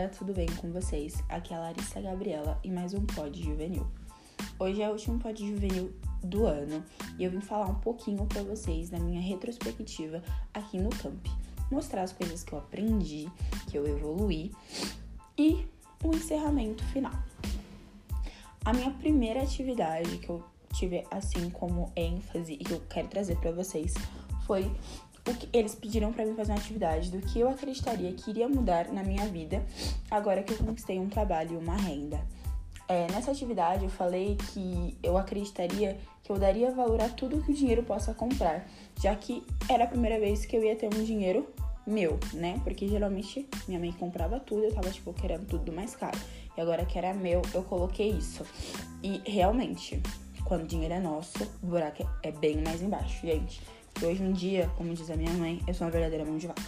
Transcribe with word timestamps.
galera, 0.00 0.08
tudo 0.16 0.32
bem 0.32 0.46
com 0.56 0.72
vocês? 0.72 1.22
Aqui 1.28 1.52
é 1.52 1.56
a 1.58 1.60
Larissa 1.60 2.00
Gabriela 2.00 2.58
e 2.64 2.70
mais 2.70 2.94
um 2.94 3.04
Pod 3.04 3.38
Juvenil. 3.38 3.86
Hoje 4.58 4.80
é 4.80 4.88
o 4.88 4.92
último 4.92 5.18
Pod 5.18 5.46
Juvenil 5.46 5.92
do 6.24 6.46
ano 6.46 6.82
e 7.18 7.24
eu 7.24 7.30
vim 7.30 7.40
falar 7.40 7.66
um 7.66 7.74
pouquinho 7.74 8.24
para 8.24 8.42
vocês 8.42 8.88
da 8.88 8.98
minha 8.98 9.20
retrospectiva 9.20 10.22
aqui 10.54 10.78
no 10.78 10.88
camp, 10.88 11.26
mostrar 11.70 12.02
as 12.02 12.14
coisas 12.14 12.42
que 12.42 12.54
eu 12.54 12.60
aprendi, 12.60 13.28
que 13.68 13.76
eu 13.76 13.86
evoluí 13.86 14.52
e 15.36 15.66
o 16.02 16.14
encerramento 16.14 16.82
final. 16.84 17.12
A 18.64 18.72
minha 18.72 18.92
primeira 18.92 19.42
atividade 19.42 20.16
que 20.16 20.30
eu 20.30 20.42
tive 20.72 21.04
assim 21.10 21.50
como 21.50 21.92
ênfase 21.94 22.54
e 22.54 22.64
que 22.64 22.72
eu 22.72 22.80
quero 22.88 23.08
trazer 23.08 23.36
para 23.36 23.52
vocês 23.52 23.92
foi 24.46 24.70
o 25.26 25.34
que 25.34 25.48
eles 25.52 25.74
pediram 25.74 26.12
para 26.12 26.24
mim 26.24 26.34
fazer 26.34 26.52
uma 26.52 26.58
atividade 26.58 27.10
do 27.10 27.20
que 27.20 27.40
eu 27.40 27.48
acreditaria 27.48 28.12
que 28.12 28.30
iria 28.30 28.48
mudar 28.48 28.88
na 28.88 29.02
minha 29.02 29.26
vida 29.26 29.64
agora 30.10 30.42
que 30.42 30.52
eu 30.52 30.58
conquistei 30.58 30.98
um 30.98 31.08
trabalho 31.08 31.54
e 31.54 31.56
uma 31.56 31.76
renda. 31.76 32.20
É, 32.88 33.06
nessa 33.12 33.30
atividade 33.30 33.84
eu 33.84 33.90
falei 33.90 34.36
que 34.52 34.96
eu 35.02 35.16
acreditaria 35.16 35.96
que 36.24 36.32
eu 36.32 36.38
daria 36.38 36.72
valor 36.72 37.00
a 37.00 37.08
tudo 37.08 37.42
que 37.42 37.52
o 37.52 37.54
dinheiro 37.54 37.82
possa 37.82 38.12
comprar, 38.12 38.68
já 39.00 39.14
que 39.14 39.44
era 39.68 39.84
a 39.84 39.86
primeira 39.86 40.18
vez 40.18 40.44
que 40.44 40.56
eu 40.56 40.64
ia 40.64 40.74
ter 40.74 40.86
um 40.86 41.04
dinheiro 41.04 41.48
meu, 41.86 42.18
né? 42.32 42.60
Porque 42.64 42.88
geralmente 42.88 43.48
minha 43.66 43.80
mãe 43.80 43.92
comprava 43.92 44.38
tudo, 44.40 44.64
eu 44.64 44.74
tava 44.74 44.90
tipo 44.90 45.12
querendo 45.12 45.46
tudo 45.46 45.72
mais 45.72 45.94
caro. 45.94 46.18
E 46.56 46.60
agora 46.60 46.84
que 46.84 46.98
era 46.98 47.14
meu, 47.14 47.42
eu 47.54 47.62
coloquei 47.62 48.10
isso. 48.10 48.44
E 49.02 49.20
realmente, 49.24 50.02
quando 50.44 50.64
o 50.64 50.66
dinheiro 50.66 50.94
é 50.94 51.00
nosso, 51.00 51.42
o 51.62 51.66
buraco 51.66 52.08
é 52.22 52.32
bem 52.32 52.58
mais 52.62 52.82
embaixo, 52.82 53.26
gente. 53.26 53.60
Hoje 54.02 54.22
em 54.22 54.32
dia, 54.32 54.70
como 54.78 54.94
diz 54.94 55.10
a 55.10 55.16
minha 55.16 55.32
mãe, 55.34 55.60
eu 55.66 55.74
sou 55.74 55.86
uma 55.86 55.90
verdadeira 55.90 56.24
mão 56.24 56.38
de 56.38 56.46
vaca. 56.46 56.62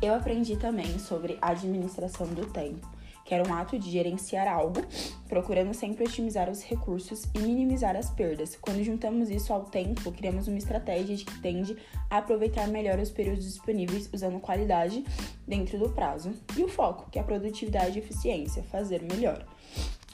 Eu 0.00 0.14
aprendi 0.14 0.56
também 0.56 0.96
sobre 0.96 1.36
administração 1.42 2.28
do 2.28 2.46
tempo, 2.46 2.88
que 3.24 3.34
era 3.34 3.46
um 3.48 3.52
ato 3.52 3.76
de 3.76 3.90
gerenciar 3.90 4.46
algo, 4.46 4.80
procurando 5.28 5.74
sempre 5.74 6.04
otimizar 6.04 6.48
os 6.48 6.62
recursos 6.62 7.24
e 7.34 7.40
minimizar 7.40 7.96
as 7.96 8.08
perdas. 8.08 8.54
Quando 8.54 8.84
juntamos 8.84 9.28
isso 9.28 9.52
ao 9.52 9.64
tempo, 9.64 10.12
criamos 10.12 10.46
uma 10.46 10.56
estratégia 10.56 11.16
que 11.16 11.40
tende 11.40 11.76
a 12.08 12.18
aproveitar 12.18 12.68
melhor 12.68 13.00
os 13.00 13.10
períodos 13.10 13.42
disponíveis 13.42 14.08
usando 14.12 14.38
qualidade 14.38 15.02
dentro 15.48 15.80
do 15.80 15.88
prazo. 15.88 16.32
E 16.56 16.62
o 16.62 16.68
foco, 16.68 17.10
que 17.10 17.18
é 17.18 17.22
a 17.22 17.24
produtividade 17.24 17.98
e 17.98 18.02
eficiência, 18.02 18.62
fazer 18.62 19.02
melhor. 19.02 19.44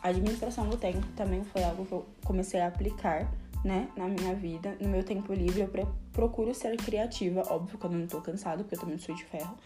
A 0.03 0.09
administração 0.09 0.67
do 0.67 0.79
tempo 0.79 1.07
também 1.15 1.45
foi 1.45 1.63
algo 1.63 1.85
que 1.85 1.93
eu 1.93 2.07
comecei 2.25 2.59
a 2.59 2.69
aplicar 2.69 3.31
né, 3.65 3.89
na 3.97 4.09
minha 4.09 4.35
vida. 4.35 4.77
No 4.81 4.89
meu 4.89 5.05
tempo 5.05 5.33
livre, 5.33 5.61
eu 5.61 5.89
procuro 6.13 6.55
ser 6.55 6.77
criativa. 6.77 7.43
Óbvio 7.49 7.79
que 7.79 7.87
eu 7.87 7.91
não 7.91 8.07
tô 8.07 8.21
cansada, 8.21 8.63
porque 8.63 8.75
eu 8.75 8.81
também 8.81 8.99
sou 8.99 9.15
de 9.15 9.25
ferro. 9.25 9.57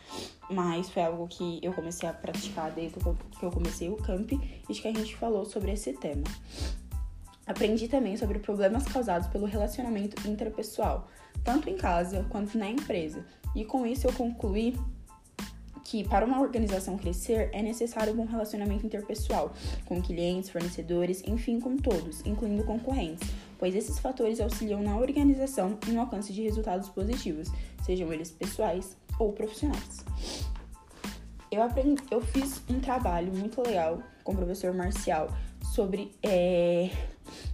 Mas 0.51 0.91
foi 0.91 1.03
algo 1.03 1.27
que 1.29 1.59
eu 1.63 1.73
comecei 1.73 2.09
a 2.09 2.13
praticar 2.13 2.71
desde 2.73 2.99
que 2.99 3.45
eu 3.45 3.51
comecei 3.51 3.89
o 3.89 3.97
camp 3.97 4.33
e 4.33 4.75
que 4.75 4.89
a 4.89 4.93
gente 4.93 5.17
falou 5.17 5.45
sobre 5.45 5.73
esse 5.73 5.93
tema. 5.95 6.25
Aprendi 7.47 7.87
também 7.89 8.17
sobre 8.17 8.41
problemas 8.41 8.85
causados 8.85 9.29
pelo 9.29 9.47
relacionamento 9.47 10.29
interpessoal, 10.29 11.09
tanto 11.45 11.71
em 11.71 11.77
casa 11.77 12.27
quanto 12.29 12.59
na 12.59 12.69
empresa. 12.69 13.25
E 13.55 13.65
com 13.65 13.87
isso 13.87 14.07
eu 14.07 14.13
concluí 14.13 14.77
que 15.87 16.03
para 16.03 16.27
uma 16.27 16.41
organização 16.41 16.99
crescer 16.99 17.49
é 17.53 17.63
necessário 17.63 18.13
um 18.13 18.17
bom 18.17 18.25
relacionamento 18.25 18.85
interpessoal 18.85 19.53
com 19.85 20.03
clientes, 20.03 20.51
fornecedores, 20.51 21.23
enfim, 21.25 21.61
com 21.61 21.77
todos, 21.77 22.27
incluindo 22.27 22.65
concorrentes, 22.65 23.29
pois 23.57 23.73
esses 23.75 24.01
fatores 24.01 24.41
auxiliam 24.41 24.83
na 24.83 24.97
organização 24.97 25.79
e 25.87 25.93
no 25.93 26.01
alcance 26.01 26.33
de 26.33 26.43
resultados 26.43 26.89
positivos, 26.89 27.49
sejam 27.85 28.13
eles 28.13 28.33
pessoais 28.33 28.97
ou 29.17 29.33
profissionais. 29.33 30.05
Eu, 31.53 31.63
aprendi, 31.63 32.03
eu 32.11 32.21
fiz 32.21 32.61
um 32.69 32.81
trabalho 32.81 33.33
muito 33.33 33.63
legal 33.63 34.03
com 34.25 34.33
o 34.33 34.37
professor 34.37 34.75
Marcial 34.75 35.29
sobre 35.73 36.13
é, 36.21 36.91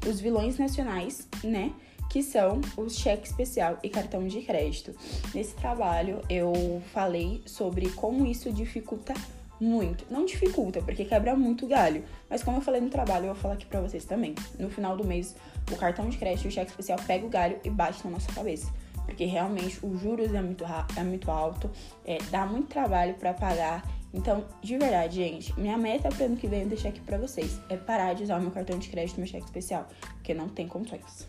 os 0.08 0.20
vilões 0.20 0.56
nacionais, 0.56 1.28
né? 1.44 1.70
Que 2.12 2.22
são 2.22 2.60
o 2.76 2.90
cheque 2.90 3.26
especial 3.26 3.78
e 3.82 3.88
cartão 3.88 4.26
de 4.26 4.42
crédito. 4.42 4.94
Nesse 5.34 5.54
trabalho 5.54 6.20
eu 6.28 6.82
falei 6.92 7.40
sobre 7.46 7.88
como 7.92 8.26
isso 8.26 8.52
dificulta 8.52 9.14
muito. 9.58 10.04
Não 10.10 10.26
dificulta, 10.26 10.82
porque 10.82 11.06
quebra 11.06 11.34
muito 11.34 11.66
galho. 11.66 12.04
Mas 12.28 12.42
como 12.42 12.58
eu 12.58 12.60
falei 12.60 12.82
no 12.82 12.90
trabalho, 12.90 13.26
eu 13.26 13.32
vou 13.32 13.42
falar 13.42 13.54
aqui 13.54 13.64
pra 13.64 13.80
vocês 13.80 14.04
também. 14.04 14.34
No 14.58 14.68
final 14.68 14.94
do 14.94 15.04
mês, 15.04 15.34
o 15.70 15.76
cartão 15.76 16.06
de 16.10 16.18
crédito 16.18 16.44
e 16.44 16.48
o 16.48 16.50
cheque 16.50 16.70
especial 16.70 16.98
pega 17.06 17.24
o 17.24 17.30
galho 17.30 17.58
e 17.64 17.70
bate 17.70 18.04
na 18.04 18.10
nossa 18.10 18.30
cabeça. 18.30 18.70
Porque 19.06 19.24
realmente 19.24 19.78
os 19.82 19.98
juros 19.98 20.34
é 20.34 20.42
muito, 20.42 20.64
é 20.94 21.02
muito 21.02 21.30
alto, 21.30 21.70
é, 22.04 22.18
dá 22.30 22.44
muito 22.44 22.68
trabalho 22.68 23.14
para 23.14 23.32
pagar. 23.32 23.88
Então, 24.12 24.44
de 24.60 24.76
verdade, 24.76 25.16
gente, 25.16 25.58
minha 25.58 25.78
meta 25.78 26.10
para 26.10 26.26
ano 26.26 26.36
que 26.36 26.46
vem, 26.46 26.62
eu 26.62 26.68
deixar 26.68 26.90
aqui 26.90 27.00
pra 27.00 27.16
vocês, 27.16 27.58
é 27.70 27.76
parar 27.78 28.12
de 28.12 28.24
usar 28.24 28.38
o 28.38 28.42
meu 28.42 28.50
cartão 28.50 28.78
de 28.78 28.90
crédito 28.90 29.16
e 29.16 29.20
meu 29.20 29.26
cheque 29.26 29.46
especial. 29.46 29.88
Porque 30.16 30.34
não 30.34 30.46
tem 30.46 30.68
condições. 30.68 31.26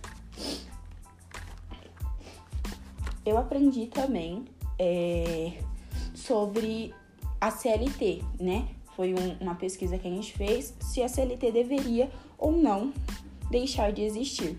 Eu 3.26 3.38
aprendi 3.38 3.88
também 3.88 4.46
é, 4.78 5.54
sobre 6.14 6.94
a 7.40 7.52
CLT, 7.52 8.22
né? 8.40 8.68
Foi 8.96 9.14
um, 9.14 9.38
uma 9.42 9.56
pesquisa 9.56 9.98
que 9.98 10.08
a 10.08 10.12
gente 10.12 10.34
fez 10.34 10.74
se 10.80 11.02
a 11.02 11.08
CLT 11.08 11.52
deveria 11.52 12.10
ou 12.38 12.52
não 12.52 12.94
deixar 13.50 13.92
de 13.92 14.02
existir. 14.02 14.58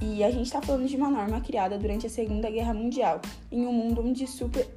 E 0.00 0.22
a 0.22 0.30
gente 0.30 0.46
está 0.46 0.60
falando 0.60 0.86
de 0.86 0.96
uma 0.96 1.10
norma 1.10 1.40
criada 1.40 1.78
durante 1.78 2.06
a 2.06 2.10
Segunda 2.10 2.50
Guerra 2.50 2.74
Mundial, 2.74 3.20
em 3.50 3.66
um 3.66 3.72
mundo 3.72 4.02
onde 4.02 4.26
super 4.26 4.68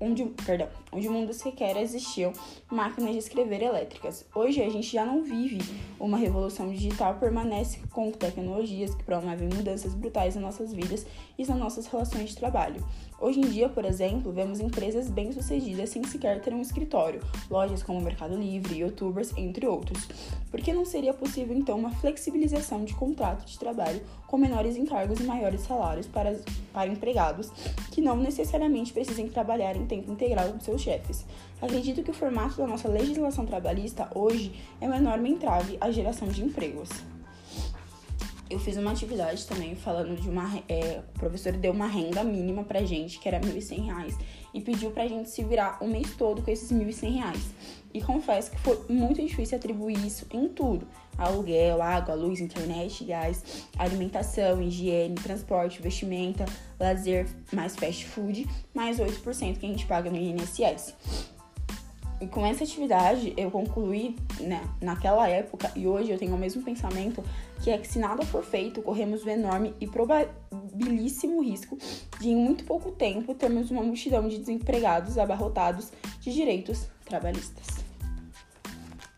onde, 0.00 0.24
perdão, 0.44 0.68
onde 0.92 1.08
o 1.08 1.12
mundo 1.12 1.32
sequer 1.32 1.76
existiam 1.76 2.32
máquinas 2.70 3.12
de 3.12 3.18
escrever 3.18 3.62
elétricas. 3.62 4.24
Hoje 4.34 4.62
a 4.62 4.68
gente 4.68 4.92
já 4.92 5.04
não 5.04 5.22
vive 5.22 5.58
uma 5.98 6.16
revolução 6.16 6.70
digital, 6.70 7.14
permanece 7.14 7.80
com 7.90 8.10
tecnologias 8.10 8.94
que 8.94 9.04
promovem 9.04 9.48
mudanças 9.48 9.94
brutais 9.94 10.34
nas 10.34 10.44
nossas 10.44 10.72
vidas 10.72 11.06
e 11.38 11.46
nas 11.46 11.58
nossas 11.58 11.86
relações 11.86 12.30
de 12.30 12.36
trabalho. 12.36 12.84
Hoje 13.20 13.38
em 13.38 13.50
dia, 13.50 13.68
por 13.68 13.84
exemplo, 13.84 14.32
vemos 14.32 14.60
empresas 14.60 15.10
bem-sucedidas 15.10 15.90
sem 15.90 16.02
sequer 16.04 16.40
ter 16.40 16.54
um 16.54 16.62
escritório, 16.62 17.20
lojas 17.50 17.82
como 17.82 18.00
Mercado 18.00 18.34
Livre, 18.34 18.78
youtubers, 18.78 19.36
entre 19.36 19.66
outros. 19.66 20.08
Por 20.50 20.60
que 20.60 20.72
não 20.72 20.86
seria 20.86 21.12
possível 21.12 21.54
então 21.54 21.78
uma 21.78 21.90
flexibilização 21.90 22.82
de 22.82 22.94
contrato 22.94 23.44
de 23.44 23.58
trabalho 23.58 24.00
com 24.26 24.38
menores 24.38 24.76
encargos 24.76 25.20
e 25.20 25.24
maiores 25.24 25.60
salários 25.60 26.06
para, 26.06 26.40
para 26.72 26.90
empregados 26.90 27.50
que 27.90 28.00
não 28.00 28.16
necessariamente 28.16 28.92
precisem 28.92 29.28
trabalhar 29.28 29.76
em 29.76 29.84
tempo 29.84 30.10
integral 30.10 30.48
com 30.48 30.60
seus 30.60 30.79
chefes? 30.80 31.24
Acredito 31.60 32.02
que 32.02 32.10
o 32.10 32.14
formato 32.14 32.56
da 32.56 32.66
nossa 32.66 32.88
legislação 32.88 33.44
trabalhista 33.44 34.08
hoje 34.14 34.52
é 34.80 34.86
uma 34.86 34.96
enorme 34.96 35.30
entrave 35.30 35.76
à 35.80 35.90
geração 35.90 36.28
de 36.28 36.42
empregos 36.42 36.88
eu 38.50 38.58
fiz 38.58 38.76
uma 38.76 38.90
atividade 38.90 39.46
também 39.46 39.76
falando 39.76 40.20
de 40.20 40.28
uma. 40.28 40.60
É, 40.68 41.00
o 41.14 41.18
professor 41.18 41.52
deu 41.52 41.72
uma 41.72 41.86
renda 41.86 42.24
mínima 42.24 42.64
pra 42.64 42.82
gente, 42.82 43.20
que 43.20 43.28
era 43.28 43.38
R$ 43.38 43.44
1.100, 43.44 44.18
e 44.52 44.60
pediu 44.60 44.90
pra 44.90 45.06
gente 45.06 45.30
se 45.30 45.44
virar 45.44 45.78
o 45.80 45.86
mês 45.86 46.14
todo 46.16 46.42
com 46.42 46.50
esses 46.50 46.70
R$ 46.70 46.84
1.100. 46.84 47.36
E 47.94 48.00
confesso 48.02 48.50
que 48.50 48.58
foi 48.58 48.78
muito 48.88 49.22
difícil 49.22 49.56
atribuir 49.56 50.04
isso 50.04 50.26
em 50.32 50.48
tudo: 50.48 50.86
aluguel, 51.16 51.80
água, 51.80 52.14
luz, 52.14 52.40
internet, 52.40 53.04
gás, 53.04 53.68
alimentação, 53.78 54.60
higiene, 54.60 55.14
transporte, 55.14 55.80
vestimenta, 55.80 56.44
lazer, 56.78 57.28
mais 57.52 57.76
fast 57.76 58.04
food, 58.04 58.48
mais 58.74 58.98
8% 58.98 59.58
que 59.58 59.66
a 59.66 59.68
gente 59.68 59.86
paga 59.86 60.10
no 60.10 60.16
INSS. 60.16 60.94
E 62.20 62.26
com 62.26 62.44
essa 62.44 62.64
atividade 62.64 63.32
eu 63.34 63.50
concluí 63.50 64.14
né, 64.40 64.62
naquela 64.80 65.26
época 65.26 65.72
e 65.74 65.86
hoje 65.86 66.10
eu 66.10 66.18
tenho 66.18 66.34
o 66.34 66.38
mesmo 66.38 66.62
pensamento 66.62 67.24
que 67.62 67.70
é 67.70 67.78
que 67.78 67.88
se 67.88 67.98
nada 67.98 68.24
for 68.26 68.44
feito, 68.44 68.82
corremos 68.82 69.24
o 69.24 69.30
enorme 69.30 69.74
e 69.80 69.86
probabilíssimo 69.86 71.42
risco 71.42 71.78
de 72.20 72.28
em 72.28 72.36
muito 72.36 72.64
pouco 72.64 72.90
tempo 72.90 73.34
termos 73.34 73.70
uma 73.70 73.82
multidão 73.82 74.28
de 74.28 74.38
desempregados 74.38 75.16
abarrotados 75.16 75.90
de 76.20 76.32
direitos 76.32 76.88
trabalhistas. 77.06 77.66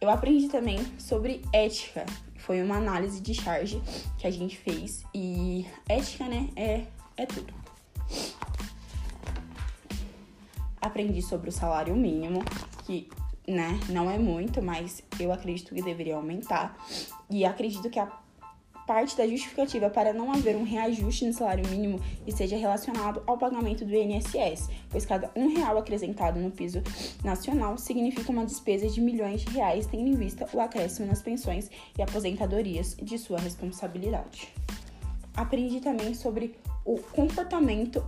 Eu 0.00 0.08
aprendi 0.08 0.48
também 0.48 0.78
sobre 0.98 1.42
ética. 1.52 2.06
Foi 2.38 2.60
uma 2.62 2.76
análise 2.76 3.20
de 3.20 3.34
charge 3.34 3.80
que 4.18 4.26
a 4.26 4.30
gente 4.30 4.56
fez 4.58 5.04
e 5.14 5.66
ética, 5.88 6.26
né, 6.26 6.48
é, 6.56 6.84
é 7.16 7.26
tudo. 7.26 7.52
Aprendi 10.80 11.22
sobre 11.22 11.48
o 11.48 11.52
salário 11.52 11.94
mínimo, 11.94 12.42
que 12.92 13.08
né, 13.50 13.78
não 13.88 14.10
é 14.10 14.18
muito, 14.18 14.62
mas 14.62 15.02
eu 15.18 15.32
acredito 15.32 15.74
que 15.74 15.82
deveria 15.82 16.16
aumentar. 16.16 16.76
E 17.30 17.44
acredito 17.44 17.88
que 17.88 17.98
a 17.98 18.06
parte 18.86 19.16
da 19.16 19.26
justificativa 19.26 19.88
para 19.88 20.12
não 20.12 20.32
haver 20.32 20.56
um 20.56 20.64
reajuste 20.64 21.24
no 21.24 21.32
salário 21.32 21.66
mínimo 21.68 22.00
esteja 22.26 22.56
relacionado 22.56 23.22
ao 23.26 23.38
pagamento 23.38 23.84
do 23.84 23.94
INSS, 23.94 24.68
pois 24.90 25.06
cada 25.06 25.30
um 25.36 25.54
real 25.54 25.78
acrescentado 25.78 26.38
no 26.40 26.50
piso 26.50 26.82
nacional 27.24 27.78
significa 27.78 28.30
uma 28.32 28.44
despesa 28.44 28.88
de 28.88 29.00
milhões 29.00 29.42
de 29.42 29.50
reais, 29.52 29.86
tendo 29.86 30.08
em 30.08 30.14
vista 30.14 30.48
o 30.52 30.60
acréscimo 30.60 31.06
nas 31.06 31.22
pensões 31.22 31.70
e 31.96 32.02
aposentadorias 32.02 32.96
de 33.00 33.16
sua 33.18 33.38
responsabilidade. 33.38 34.48
Aprendi 35.34 35.80
também 35.80 36.12
sobre 36.12 36.56
o 36.84 36.98
comportamento 36.98 38.04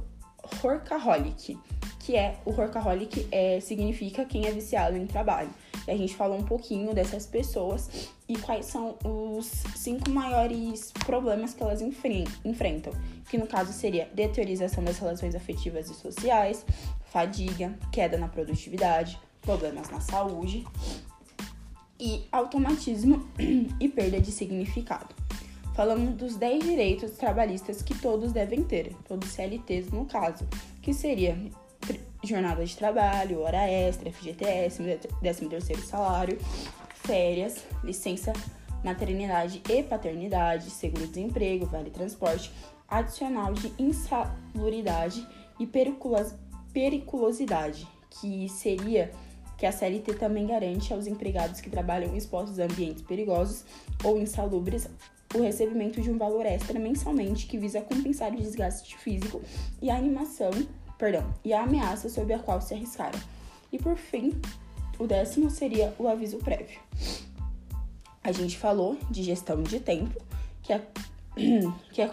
workaholic, 0.62 1.58
que 2.00 2.16
é 2.16 2.38
o 2.44 2.50
workaholic 2.50 3.26
é, 3.32 3.60
significa 3.60 4.24
quem 4.24 4.46
é 4.46 4.50
viciado 4.50 4.96
em 4.96 5.06
trabalho. 5.06 5.50
E 5.86 5.90
a 5.90 5.96
gente 5.96 6.14
falou 6.14 6.38
um 6.38 6.44
pouquinho 6.44 6.94
dessas 6.94 7.26
pessoas 7.26 8.10
e 8.28 8.36
quais 8.38 8.66
são 8.66 8.96
os 9.04 9.46
cinco 9.74 10.10
maiores 10.10 10.92
problemas 11.04 11.52
que 11.54 11.62
elas 11.62 11.80
enfrentam, 11.82 12.92
que 13.28 13.36
no 13.36 13.46
caso 13.46 13.72
seria 13.72 14.08
deteriorização 14.14 14.82
das 14.82 14.98
relações 14.98 15.34
afetivas 15.34 15.90
e 15.90 15.94
sociais, 15.94 16.64
fadiga, 17.04 17.78
queda 17.92 18.16
na 18.16 18.28
produtividade, 18.28 19.18
problemas 19.40 19.90
na 19.90 20.00
saúde 20.00 20.64
e 21.98 22.26
automatismo 22.32 23.28
e 23.80 23.88
perda 23.88 24.20
de 24.20 24.32
significado. 24.32 25.14
Falamos 25.74 26.14
dos 26.14 26.36
10 26.36 26.62
direitos 26.64 27.12
trabalhistas 27.12 27.82
que 27.82 27.98
todos 27.98 28.32
devem 28.32 28.62
ter, 28.62 28.94
todos 29.08 29.28
CLTs 29.30 29.90
no 29.90 30.06
caso, 30.06 30.46
que 30.80 30.94
seria 30.94 31.36
jornada 32.22 32.64
de 32.64 32.76
trabalho, 32.76 33.40
hora 33.40 33.68
extra, 33.68 34.10
FGTS, 34.10 34.82
13 35.20 35.48
terceiro 35.48 35.82
salário, 35.82 36.38
férias, 36.94 37.64
licença 37.82 38.32
maternidade 38.84 39.62
e 39.68 39.82
paternidade, 39.82 40.70
seguro-desemprego, 40.70 41.66
vale 41.66 41.90
transporte, 41.90 42.52
adicional 42.86 43.54
de 43.54 43.72
insalubridade 43.78 45.26
e 45.58 45.66
periculosidade, 46.72 47.88
que 48.10 48.48
seria 48.50 49.10
que 49.56 49.64
a 49.64 49.72
CLT 49.72 50.14
também 50.14 50.46
garante 50.46 50.92
aos 50.92 51.06
empregados 51.06 51.60
que 51.60 51.70
trabalham 51.70 52.14
expostos 52.14 52.60
a 52.60 52.64
ambientes 52.64 53.02
perigosos 53.02 53.64
ou 54.04 54.20
insalubres 54.20 54.88
o 55.34 55.42
recebimento 55.42 56.00
de 56.00 56.10
um 56.10 56.16
valor 56.16 56.46
extra 56.46 56.78
mensalmente 56.78 57.46
que 57.46 57.58
visa 57.58 57.80
compensar 57.80 58.32
o 58.32 58.36
desgaste 58.36 58.96
físico 58.96 59.42
e 59.82 59.90
a 59.90 59.96
animação, 59.96 60.50
perdão, 60.96 61.24
e 61.44 61.52
a 61.52 61.62
ameaça 61.62 62.08
sob 62.08 62.32
a 62.32 62.38
qual 62.38 62.60
se 62.60 62.72
arriscaram. 62.72 63.18
E 63.72 63.78
por 63.78 63.96
fim, 63.96 64.40
o 64.98 65.06
décimo 65.06 65.50
seria 65.50 65.92
o 65.98 66.06
aviso 66.06 66.38
prévio. 66.38 66.78
A 68.22 68.30
gente 68.30 68.56
falou 68.56 68.96
de 69.10 69.22
gestão 69.22 69.62
de 69.62 69.80
tempo, 69.80 70.18
que 70.62 70.72
é, 70.72 70.80
que 71.92 72.00
é, 72.00 72.10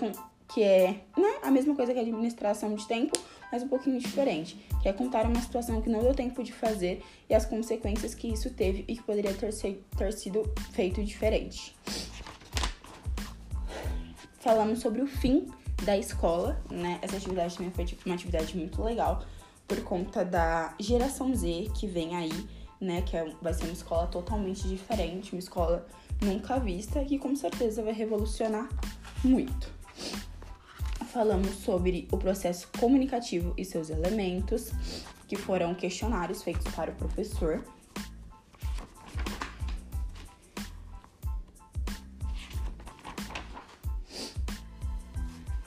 que 0.53 0.63
é 0.63 0.87
né, 1.15 1.39
a 1.43 1.51
mesma 1.51 1.75
coisa 1.75 1.93
que 1.93 1.99
a 1.99 2.01
administração 2.01 2.73
de 2.73 2.87
tempo, 2.87 3.17
mas 3.51 3.61
um 3.61 3.67
pouquinho 3.67 3.99
diferente, 3.99 4.57
que 4.81 4.89
é 4.89 4.93
contar 4.93 5.25
uma 5.25 5.39
situação 5.41 5.81
que 5.81 5.89
não 5.89 6.01
deu 6.01 6.15
tempo 6.15 6.43
de 6.43 6.51
fazer 6.51 7.03
e 7.29 7.35
as 7.35 7.45
consequências 7.45 8.15
que 8.15 8.27
isso 8.27 8.49
teve 8.49 8.83
e 8.87 8.95
que 8.95 9.03
poderia 9.03 9.33
ter, 9.33 9.53
ter 9.53 10.13
sido 10.13 10.43
feito 10.71 11.03
diferente 11.03 11.75
falamos 14.41 14.79
sobre 14.79 15.01
o 15.01 15.07
fim 15.07 15.47
da 15.83 15.97
escola, 15.97 16.61
né? 16.69 16.99
Essa 17.01 17.17
atividade 17.17 17.55
também 17.55 17.71
foi 17.71 17.85
tipo, 17.85 18.05
uma 18.05 18.15
atividade 18.15 18.57
muito 18.57 18.81
legal 18.81 19.23
por 19.67 19.81
conta 19.83 20.25
da 20.25 20.73
geração 20.79 21.33
Z 21.33 21.69
que 21.75 21.87
vem 21.87 22.15
aí, 22.15 22.47
né? 22.79 23.01
Que 23.03 23.17
é, 23.17 23.31
vai 23.41 23.53
ser 23.53 23.63
uma 23.65 23.73
escola 23.73 24.07
totalmente 24.07 24.67
diferente, 24.67 25.31
uma 25.31 25.39
escola 25.39 25.87
nunca 26.21 26.59
vista, 26.59 27.03
que 27.05 27.17
com 27.17 27.35
certeza 27.35 27.81
vai 27.81 27.93
revolucionar 27.93 28.67
muito. 29.23 29.71
Falamos 31.11 31.49
sobre 31.55 32.07
o 32.11 32.17
processo 32.17 32.69
comunicativo 32.79 33.53
e 33.57 33.65
seus 33.65 33.89
elementos, 33.89 34.71
que 35.27 35.35
foram 35.35 35.73
questionários 35.73 36.43
feitos 36.43 36.73
para 36.73 36.91
o 36.91 36.95
professor 36.95 37.63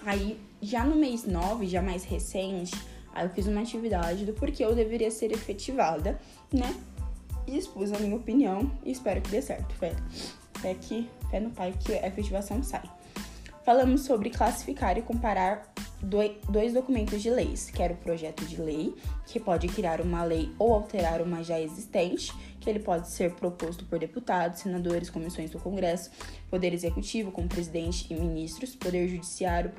Aí, 0.05 0.39
já 0.61 0.85
no 0.85 0.97
mês 0.97 1.25
9, 1.25 1.67
já 1.67 1.81
mais 1.81 2.05
recente, 2.05 2.75
aí 3.15 3.25
eu 3.25 3.31
fiz 3.31 3.47
uma 3.47 3.63
atividade 3.63 4.27
do 4.27 4.35
porquê 4.35 4.65
eu 4.65 4.75
deveria 4.75 5.11
ser 5.11 5.33
efetivada, 5.33 6.21
né? 6.53 6.75
E 7.47 7.57
expus 7.57 7.93
a 7.93 7.99
minha 7.99 8.17
opinião 8.17 8.71
e 8.85 8.91
espero 8.91 9.21
que 9.21 9.31
dê 9.31 9.41
certo, 9.41 9.75
fé. 9.75 9.95
Fé 10.61 10.75
que, 10.75 11.09
fé 11.31 11.41
no 11.41 11.51
pai 11.51 11.75
que 11.79 11.93
a 11.95 12.07
efetivação 12.07 12.63
sai. 12.63 12.89
Falamos 13.65 14.03
sobre 14.03 14.29
classificar 14.29 14.99
e 14.99 15.03
comparar 15.03 15.73
dois 16.03 16.75
documentos 16.75 17.23
de 17.23 17.31
leis, 17.31 17.71
que 17.71 17.83
era 17.83 17.95
o 17.95 17.97
projeto 17.97 18.45
de 18.45 18.61
lei, 18.61 18.95
que 19.27 19.41
pode 19.41 19.69
criar 19.69 20.03
uma 20.03 20.23
lei 20.23 20.53
ou 20.59 20.75
alterar 20.75 21.23
uma 21.23 21.43
já 21.43 21.59
existente, 21.59 22.31
que 22.65 22.71
ele 22.71 22.81
pode 22.81 23.11
ser 23.11 23.35
proposto 23.35 23.85
por 23.85 23.99
deputados, 23.99 24.61
senadores, 24.61 25.11
comissões 25.11 25.51
do 25.51 25.59
Congresso, 25.59 26.11
Poder 26.49 26.73
Executivo, 26.73 27.31
como 27.31 27.47
presidente 27.47 28.07
e 28.11 28.15
ministros, 28.17 28.75
Poder 28.75 29.07
Judiciário, 29.07 29.71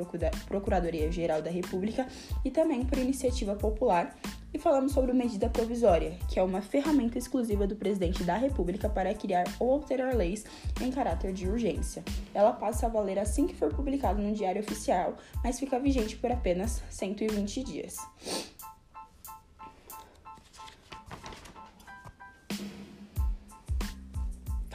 Procuradoria-Geral 0.47 1.41
da 1.41 1.49
República 1.49 2.07
e 2.43 2.51
também 2.51 2.85
por 2.85 2.99
iniciativa 2.99 3.55
popular. 3.55 4.15
E 4.53 4.59
falamos 4.59 4.93
sobre 4.93 5.11
medida 5.11 5.49
provisória, 5.49 6.17
que 6.29 6.39
é 6.39 6.43
uma 6.43 6.61
ferramenta 6.61 7.17
exclusiva 7.17 7.67
do 7.67 7.75
presidente 7.75 8.23
da 8.23 8.37
República 8.37 8.87
para 8.87 9.13
criar 9.13 9.43
ou 9.59 9.71
alterar 9.71 10.15
leis 10.15 10.45
em 10.79 10.89
caráter 10.91 11.33
de 11.33 11.45
urgência. 11.45 12.03
Ela 12.33 12.53
passa 12.53 12.85
a 12.85 12.89
valer 12.89 13.19
assim 13.19 13.47
que 13.47 13.55
for 13.55 13.73
publicado 13.73 14.21
no 14.21 14.33
Diário 14.33 14.61
Oficial, 14.61 15.17
mas 15.43 15.59
fica 15.59 15.77
vigente 15.77 16.15
por 16.15 16.31
apenas 16.31 16.81
120 16.89 17.63
dias. 17.63 17.97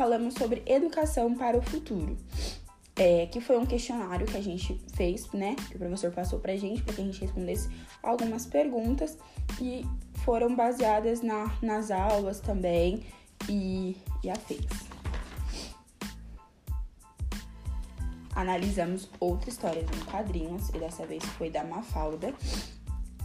Falamos 0.00 0.32
sobre 0.32 0.62
educação 0.64 1.34
para 1.34 1.58
o 1.58 1.60
futuro. 1.60 2.16
É, 2.96 3.26
que 3.26 3.38
foi 3.38 3.58
um 3.58 3.66
questionário 3.66 4.26
que 4.26 4.34
a 4.34 4.42
gente 4.42 4.80
fez, 4.94 5.30
né? 5.30 5.54
Que 5.68 5.76
o 5.76 5.78
professor 5.78 6.10
passou 6.10 6.38
pra 6.38 6.56
gente, 6.56 6.82
para 6.82 6.94
que 6.94 7.02
a 7.02 7.04
gente 7.04 7.20
respondesse 7.20 7.68
algumas 8.02 8.46
perguntas 8.46 9.18
e 9.60 9.84
foram 10.24 10.56
baseadas 10.56 11.20
na, 11.20 11.54
nas 11.60 11.90
aulas 11.90 12.40
também 12.40 13.04
e, 13.46 13.94
e 14.24 14.30
afins. 14.30 14.64
Analisamos 18.34 19.06
outra 19.20 19.50
história 19.50 19.80
em 19.80 20.04
quadrinhos, 20.10 20.70
e 20.70 20.78
dessa 20.78 21.04
vez 21.04 21.22
foi 21.36 21.50
da 21.50 21.62
Mafalda. 21.62 22.34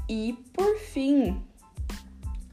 E 0.10 0.34
por 0.52 0.78
fim, 0.78 1.42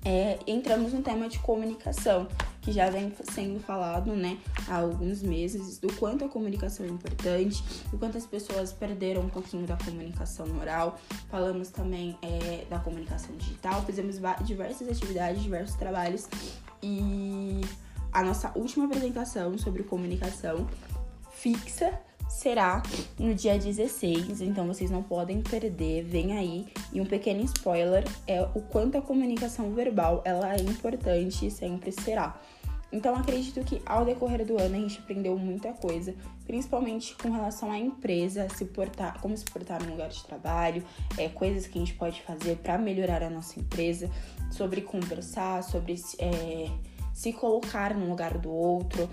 é, 0.05 0.39
entramos 0.47 0.93
no 0.93 1.03
tema 1.03 1.29
de 1.29 1.41
comunicação, 1.41 2.29
que 2.63 2.73
já 2.73 2.89
vem 2.89 3.13
sendo 3.33 3.61
falado, 3.61 4.15
né, 4.15 4.39
há 4.69 4.79
alguns 4.79 5.23
meses, 5.23 5.79
do 5.79 5.93
quanto 5.95 6.25
a 6.25 6.29
comunicação 6.29 6.87
é 6.87 6.89
importante, 6.89 7.63
do 7.91 7.99
quanto 7.99 8.17
as 8.17 8.25
pessoas 8.25 8.73
perderam 8.73 9.23
um 9.23 9.29
pouquinho 9.29 9.67
da 9.67 9.77
comunicação 9.77 10.47
oral. 10.59 10.99
Falamos 11.29 11.71
também 11.71 12.17
é, 12.23 12.65
da 12.71 12.79
comunicação 12.79 13.37
digital, 13.37 13.85
fizemos 13.85 14.17
diversas 14.45 14.89
atividades, 14.89 15.43
diversos 15.43 15.75
trabalhos 15.75 16.29
e 16.83 17.61
a 18.13 18.23
nossa 18.23 18.53
última 18.55 18.85
apresentação 18.87 19.59
sobre 19.59 19.83
comunicação 19.83 20.67
fixa 21.33 21.99
será 22.29 22.83
no 23.19 23.35
dia 23.35 23.59
16, 23.59 24.41
então 24.41 24.67
vocês 24.67 24.91
não 24.91 25.03
podem 25.03 25.43
perder, 25.43 26.03
vem 26.03 26.37
aí. 26.37 26.67
E 26.93 27.01
um 27.01 27.05
pequeno 27.05 27.43
spoiler 27.45 28.05
é 28.27 28.43
o 28.55 28.61
quanto 28.63 28.97
a 28.97 29.03
comunicação 29.03 29.73
verbal 29.75 30.23
ela 30.25 30.55
é 30.55 30.61
importante 30.61 31.47
e 31.47 31.51
sempre 31.51 31.93
será. 31.93 32.41
Então 32.93 33.17
acredito 33.17 33.65
que 33.65 33.81
ao 33.87 34.05
decorrer 34.05 34.45
do 34.45 34.61
ano 34.61 34.77
a 34.77 34.79
gente 34.79 34.99
aprendeu 34.99 35.37
muita 35.39 35.73
coisa, 35.73 36.15
principalmente 36.45 37.15
com 37.15 37.31
relação 37.31 37.73
à 37.73 37.79
empresa, 37.79 38.47
se 38.51 38.67
portar, 38.67 39.19
como 39.21 39.35
se 39.35 39.47
portar 39.47 39.83
no 39.83 39.93
lugar 39.93 40.11
de 40.11 40.23
trabalho, 40.23 40.85
é, 41.17 41.29
coisas 41.31 41.67
que 41.67 41.79
a 41.79 41.81
gente 41.81 41.95
pode 41.95 42.21
fazer 42.23 42.57
para 42.57 42.77
melhorar 42.77 43.23
a 43.23 43.31
nossa 43.31 43.59
empresa, 43.59 44.11
sobre 44.51 44.83
conversar, 44.83 45.63
sobre 45.63 45.95
é, 46.19 46.71
se 47.15 47.33
colocar 47.33 47.95
no 47.95 48.11
lugar 48.11 48.37
do 48.37 48.51
outro. 48.51 49.09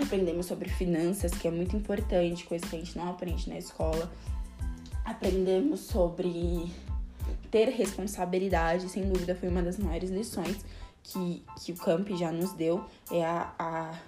Aprendemos 0.00 0.46
sobre 0.46 0.68
finanças, 0.68 1.32
que 1.32 1.48
é 1.48 1.50
muito 1.50 1.76
importante, 1.76 2.44
coisa 2.44 2.64
que 2.64 2.76
a 2.76 2.78
gente 2.78 2.96
não 2.96 3.10
aprende 3.10 3.48
na 3.48 3.58
escola. 3.58 4.10
Aprendemos 5.04 5.80
sobre 5.80 6.70
ter 7.50 7.68
responsabilidade, 7.70 8.88
sem 8.88 9.02
dúvida 9.02 9.34
foi 9.34 9.48
uma 9.48 9.60
das 9.60 9.76
maiores 9.76 10.08
lições 10.08 10.58
que, 11.02 11.44
que 11.60 11.72
o 11.72 11.76
Camp 11.76 12.08
já 12.10 12.30
nos 12.30 12.52
deu 12.52 12.84
é 13.10 13.24
a, 13.24 13.52
a 13.58 13.98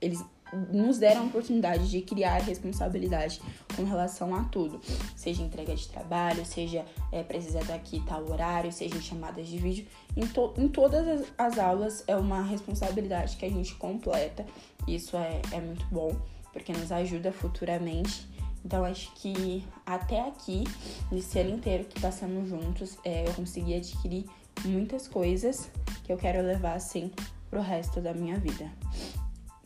eles 0.00 0.24
nos 0.70 0.98
deram 0.98 1.22
a 1.22 1.24
oportunidade 1.24 1.88
de 1.88 2.02
criar 2.02 2.38
responsabilidade 2.42 3.40
com 3.74 3.84
relação 3.84 4.34
a 4.34 4.44
tudo, 4.44 4.80
seja 5.16 5.42
entrega 5.42 5.74
de 5.74 5.88
trabalho, 5.88 6.44
seja 6.44 6.84
é, 7.10 7.22
precisar 7.22 7.64
daqui 7.64 8.02
tal 8.06 8.30
horário, 8.30 8.70
seja 8.70 9.00
chamadas 9.00 9.46
de 9.46 9.58
vídeo. 9.58 9.86
Em, 10.16 10.26
to 10.26 10.52
em 10.58 10.68
todas 10.68 11.08
as, 11.08 11.32
as, 11.38 11.58
aulas 11.58 12.04
é 12.06 12.16
uma 12.16 12.42
responsabilidade 12.42 13.36
que 13.36 13.46
a 13.46 13.48
gente 13.48 13.74
completa. 13.76 14.44
Isso 14.86 15.16
é, 15.16 15.40
é 15.52 15.60
muito 15.60 15.86
bom, 15.90 16.14
porque 16.52 16.72
nos 16.72 16.92
ajuda 16.92 17.32
futuramente. 17.32 18.30
Então, 18.64 18.84
acho 18.84 19.12
que 19.14 19.64
até 19.84 20.20
aqui, 20.20 20.64
nesse 21.10 21.38
ano 21.38 21.50
inteiro 21.50 21.84
que 21.84 22.00
passamos 22.00 22.48
juntos, 22.48 22.96
é, 23.04 23.26
eu 23.26 23.34
consegui 23.34 23.74
adquirir 23.74 24.24
muitas 24.64 25.08
coisas 25.08 25.70
que 26.04 26.12
eu 26.12 26.16
quero 26.16 26.42
levar 26.42 26.74
assim 26.74 27.10
pro 27.50 27.60
resto 27.60 28.00
da 28.00 28.14
minha 28.14 28.38
vida. 28.38 28.70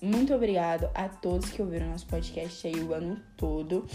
Muito 0.00 0.34
obrigado 0.34 0.88
a 0.94 1.08
todos 1.08 1.50
que 1.50 1.62
ouviram 1.62 1.88
nosso 1.88 2.06
podcast 2.06 2.66
aí 2.66 2.80
o 2.80 2.92
ano 2.92 3.20
todo. 3.36 3.86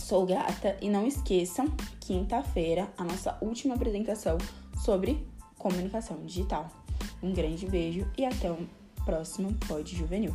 Sou 0.00 0.26
grata 0.26 0.76
e 0.80 0.88
não 0.88 1.06
esqueçam, 1.06 1.66
quinta-feira, 2.00 2.88
a 2.96 3.04
nossa 3.04 3.36
última 3.40 3.74
apresentação 3.74 4.38
sobre 4.84 5.26
comunicação 5.58 6.24
digital. 6.24 6.70
Um 7.22 7.32
grande 7.32 7.66
beijo 7.66 8.10
e 8.16 8.24
até 8.24 8.50
o 8.50 8.66
próximo 9.04 9.54
Pod 9.68 9.94
Juvenil. 9.94 10.34